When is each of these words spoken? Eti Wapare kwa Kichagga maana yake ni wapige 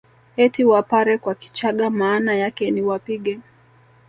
Eti 0.37 0.63
Wapare 0.65 1.17
kwa 1.17 1.35
Kichagga 1.35 1.89
maana 1.89 2.35
yake 2.35 2.71
ni 2.71 2.81
wapige 2.81 3.39